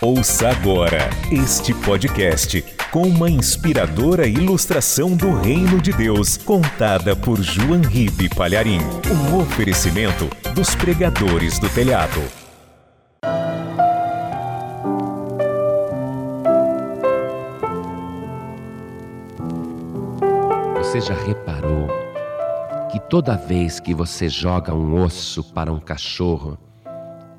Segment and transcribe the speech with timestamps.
[0.00, 7.80] Ouça agora este podcast com uma inspiradora ilustração do Reino de Deus, contada por João
[7.80, 8.80] Ribe Palharim.
[9.10, 12.20] Um oferecimento dos pregadores do telhado.
[20.78, 21.88] Você já reparou
[22.90, 26.58] que toda vez que você joga um osso para um cachorro,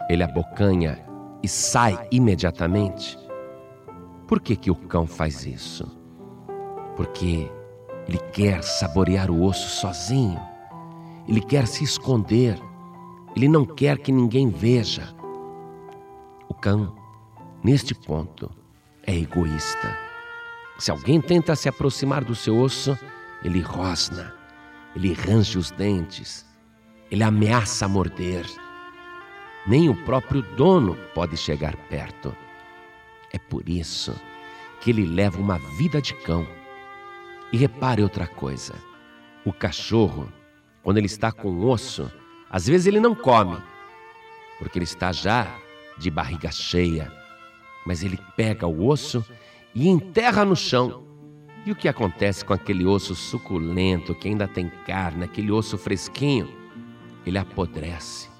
[0.09, 1.04] ele abocanha
[1.45, 3.15] e sai imediatamente?
[4.27, 5.85] Por que, que o cão faz isso?
[6.95, 7.47] Porque
[8.07, 10.41] ele quer saborear o osso sozinho,
[11.27, 12.59] ele quer se esconder,
[13.35, 15.15] ele não quer que ninguém veja.
[16.49, 16.95] O cão,
[17.63, 18.49] neste ponto,
[19.05, 19.95] é egoísta.
[20.79, 22.97] Se alguém tenta se aproximar do seu osso,
[23.43, 24.33] ele rosna,
[24.95, 26.43] ele range os dentes,
[27.11, 28.47] ele ameaça morder
[29.67, 32.35] nem o próprio dono pode chegar perto.
[33.31, 34.15] É por isso
[34.79, 36.47] que ele leva uma vida de cão.
[37.51, 38.75] E repare outra coisa:
[39.43, 40.31] o cachorro,
[40.83, 42.11] quando ele está com osso,
[42.49, 43.57] às vezes ele não come,
[44.59, 45.47] porque ele está já
[45.97, 47.11] de barriga cheia,
[47.85, 49.25] mas ele pega o osso
[49.73, 51.03] e enterra no chão.
[51.65, 56.47] E o que acontece com aquele osso suculento que ainda tem carne, aquele osso fresquinho?
[57.25, 58.34] Ele apodrece.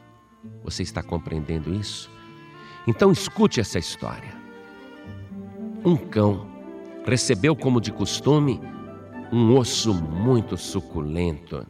[0.64, 2.10] Você está compreendendo isso?
[2.88, 4.34] Então escute essa história.
[5.84, 6.48] Um cão
[7.06, 8.60] recebeu, como de costume,
[9.32, 11.66] um osso muito suculento.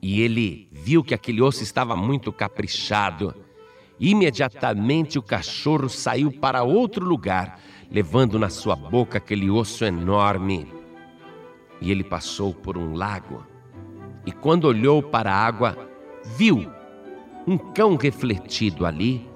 [0.00, 3.34] E ele viu que aquele osso estava muito caprichado.
[4.00, 10.66] Imediatamente o cachorro saiu para outro lugar, levando na sua boca aquele osso enorme.
[11.80, 13.46] E ele passou por um lago.
[14.24, 15.76] E quando olhou para a água,
[16.36, 16.70] viu
[17.46, 19.28] um cão refletido ali,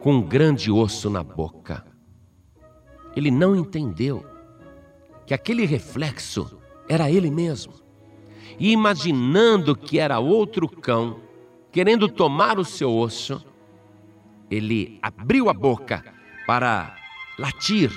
[0.00, 1.84] com um grande osso na boca.
[3.14, 4.24] Ele não entendeu
[5.26, 7.74] que aquele reflexo era ele mesmo.
[8.58, 11.20] E imaginando que era outro cão,
[11.72, 13.44] querendo tomar o seu osso,
[14.50, 16.04] ele abriu a boca
[16.46, 16.94] para
[17.38, 17.90] latir,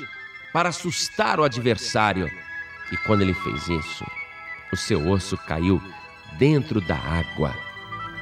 [0.51, 2.29] para assustar o adversário.
[2.91, 4.05] E quando ele fez isso,
[4.73, 5.81] o seu osso caiu
[6.37, 7.53] dentro da água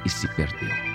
[0.04, 0.87] e se perdeu.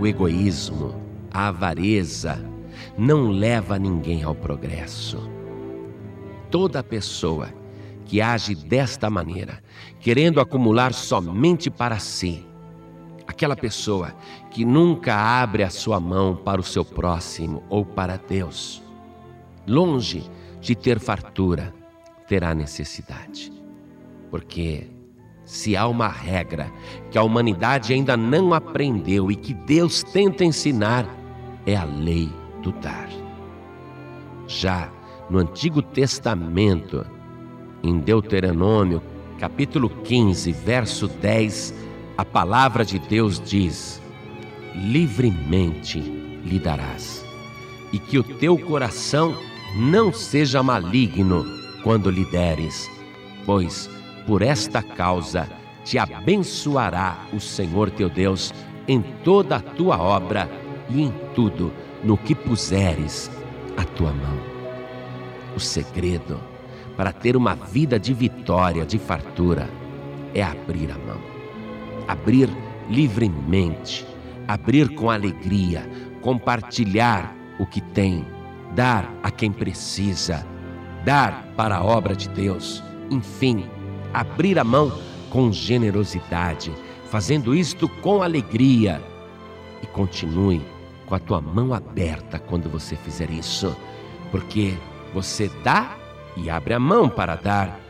[0.00, 0.94] O egoísmo,
[1.32, 2.38] a avareza
[2.96, 5.18] não leva ninguém ao progresso.
[6.50, 7.48] Toda pessoa
[8.04, 9.62] que age desta maneira,
[10.00, 12.46] querendo acumular somente para si,
[13.26, 14.14] aquela pessoa
[14.50, 18.80] que nunca abre a sua mão para o seu próximo ou para Deus,
[19.66, 20.22] longe
[20.60, 21.74] de ter fartura,
[22.26, 23.52] terá necessidade.
[24.30, 24.88] Porque
[25.48, 26.70] se há uma regra
[27.10, 31.06] que a humanidade ainda não aprendeu e que Deus tenta ensinar,
[31.64, 32.30] é a lei
[32.62, 33.08] do dar.
[34.46, 34.90] Já
[35.30, 37.04] no Antigo Testamento,
[37.82, 39.02] em Deuteronômio,
[39.38, 41.74] capítulo 15, verso 10,
[42.18, 44.02] a palavra de Deus diz:
[44.74, 47.24] Livremente lhe darás,
[47.90, 49.34] e que o teu coração
[49.74, 51.42] não seja maligno
[51.82, 52.86] quando lhe deres,
[53.46, 53.88] pois
[54.28, 55.48] por esta causa
[55.82, 58.52] te abençoará o Senhor teu Deus
[58.86, 60.50] em toda a tua obra
[60.90, 61.72] e em tudo
[62.04, 63.30] no que puseres
[63.74, 64.38] a tua mão.
[65.56, 66.38] O segredo
[66.94, 69.66] para ter uma vida de vitória, de fartura,
[70.34, 71.20] é abrir a mão.
[72.06, 72.50] Abrir
[72.90, 74.06] livremente,
[74.46, 75.88] abrir com alegria,
[76.20, 78.26] compartilhar o que tem,
[78.74, 80.46] dar a quem precisa,
[81.02, 83.64] dar para a obra de Deus, enfim,
[84.12, 84.92] abrir a mão
[85.30, 86.72] com generosidade,
[87.10, 89.02] fazendo isto com alegria.
[89.82, 90.60] E continue
[91.06, 93.76] com a tua mão aberta quando você fizer isso,
[94.30, 94.74] porque
[95.14, 95.96] você dá
[96.36, 97.80] e abre a mão para dar.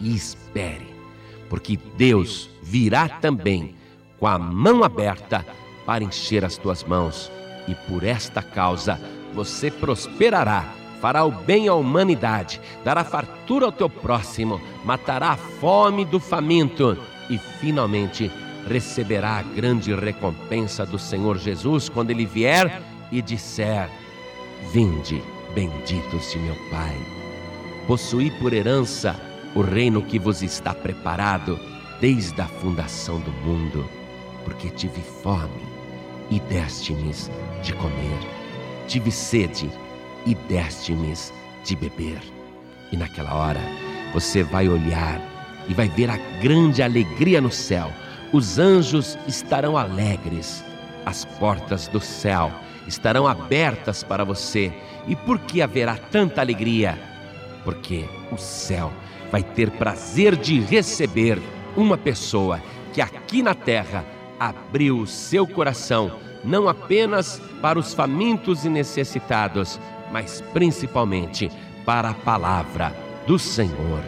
[0.00, 0.86] E espere,
[1.48, 3.74] porque Deus virá também
[4.18, 5.46] com a mão aberta
[5.86, 7.30] para encher as tuas mãos,
[7.68, 9.00] e por esta causa
[9.34, 10.64] você prosperará
[11.04, 16.96] fará o bem à humanidade, dará fartura ao teu próximo, matará a fome do faminto
[17.28, 18.32] e, finalmente,
[18.66, 22.80] receberá a grande recompensa do Senhor Jesus quando ele vier
[23.12, 23.90] e disser:
[24.72, 25.22] Vinde,
[25.54, 26.96] benditos de meu Pai,
[27.86, 29.14] possuí por herança
[29.54, 31.60] o reino que vos está preparado
[32.00, 33.86] desde a fundação do mundo,
[34.42, 35.68] porque tive fome
[36.30, 37.12] e deste-me
[37.62, 38.18] de comer,
[38.88, 39.70] tive sede
[40.26, 41.14] e deste-me
[41.64, 42.20] de beber.
[42.92, 43.60] E naquela hora
[44.12, 45.20] você vai olhar
[45.68, 47.90] e vai ver a grande alegria no céu.
[48.32, 50.64] Os anjos estarão alegres
[51.04, 52.50] as portas do céu
[52.86, 54.72] estarão abertas para você.
[55.06, 56.98] E por que haverá tanta alegria?
[57.62, 58.92] Porque o céu
[59.30, 61.40] vai ter prazer de receber
[61.76, 62.60] uma pessoa
[62.92, 64.04] que aqui na terra
[64.38, 69.80] abriu o seu coração, não apenas para os famintos e necessitados,
[70.14, 71.50] mas principalmente
[71.84, 72.94] para a palavra
[73.26, 74.00] do Senhor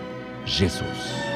[0.44, 1.35] Jesus.